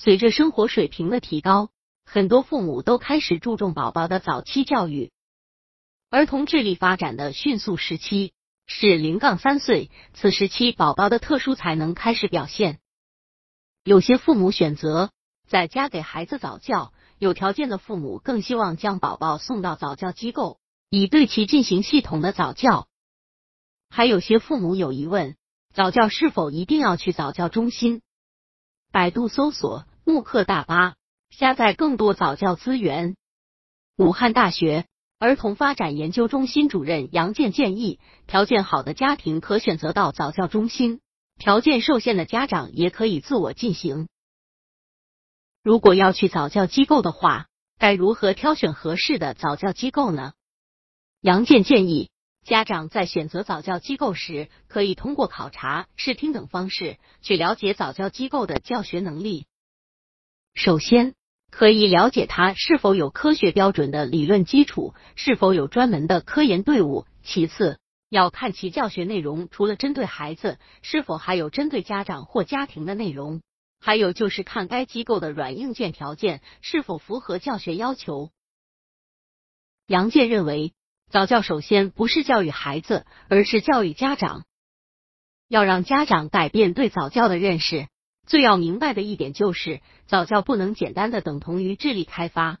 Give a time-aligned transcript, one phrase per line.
[0.00, 1.70] 随着生活水平的提高，
[2.04, 5.10] 很多父母都开始注重宝宝的早期教育。
[6.08, 8.32] 儿童智力发展的迅速时期
[8.64, 12.78] 是零杠三岁，此时期宝宝的特殊才能开始表现。
[13.82, 15.10] 有些父母选择
[15.48, 20.60] 在家给孩子早教，有条件的父母更希望将宝宝送到早教机构，
[20.90, 22.86] 以对其进行系统的早教。
[23.90, 25.34] 还有些父母有疑问：
[25.74, 28.00] 早教是否一定要去早教中心？
[28.90, 30.94] 百度搜索慕课大巴，
[31.28, 33.16] 下载更多早教资源。
[33.96, 34.86] 武汉大学
[35.18, 41.00] 儿童发展研究中心主任杨健建议，条件好的家庭可选择到早教中心，
[41.36, 44.08] 条件受限的家长也可以自我进行。
[45.62, 50.32] 如果要去早教机构的话，该如何挑选合适的早教机构呢？
[51.20, 52.10] 杨健建议。
[52.48, 59.44] 家长在选择早教机构时，可以通过考察、试听等方式去了解早教机构的教学能力。
[60.54, 61.14] 首先，
[61.50, 67.04] 可以了解它是否有科学标准的理论基础，是否有专门的科研队伍。
[67.22, 67.78] 其次，
[68.08, 73.42] 要看其教学内容，除了针对孩子，是否还有针对家长或家庭的内容。
[73.78, 78.30] 还有就是看该机构的软硬件条件是否符合教学要求。
[79.86, 80.72] 杨健认为。
[81.10, 84.44] 早教首先不是教育孩子，而是教育家长。
[85.48, 87.88] 要让家长改变对早教的认识，
[88.26, 92.58] 最要明白的一点就是，早教不能简单的等同于智力开发。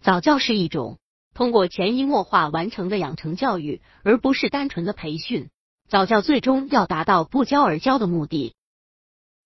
[0.00, 0.98] 早教是一种
[1.34, 5.50] 通过潜移默化完成的养成教育，而不是单纯的培训。
[5.88, 8.54] 早教最终要达到不教而教的目的。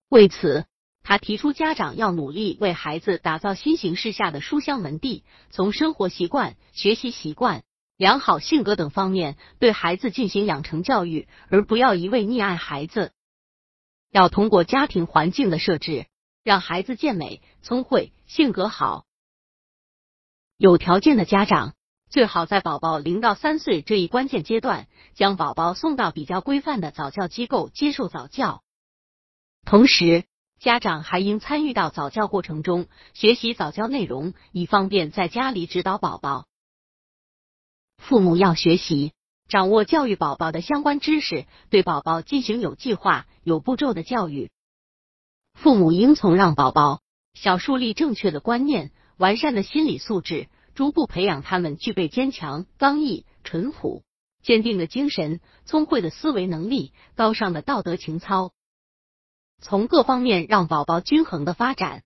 [0.07, 0.65] 为此。
[1.03, 7.63] 他提出，家长要努力为孩子打造新形势下的书香门第，从生活习惯、学习习惯、
[7.97, 13.13] 良好性格等方面对孩子进行养成教育，而不要一味溺爱孩子。
[14.11, 16.05] 要通过家庭环境的设置，
[16.43, 19.05] 让孩子健美、聪慧、性格好。
[20.57, 21.73] 有条件的家长
[22.09, 28.61] 最好在宝宝零到三岁这一关键阶段，将宝宝送到比较规范的早教机构接受早教，
[29.65, 30.25] 同时。
[30.61, 32.85] 家长还应参与到早教过程中，
[33.15, 36.45] 学习早教内容，以方便在家里指导宝宝。
[37.97, 39.13] 父母要学习
[39.49, 44.51] 掌握教育宝宝的相关知识，对宝宝进行有计划、有步骤的教育。
[45.55, 47.01] 父母应从让宝宝
[47.33, 54.03] 小树立正确的观念、完善的心理素质，逐步培养他们具备坚强、刚毅、淳朴、
[54.43, 58.51] 坚定的精神、聪慧的思维能力、高尚的道德情操。
[59.61, 62.01] 从各方面让宝宝均衡的发展。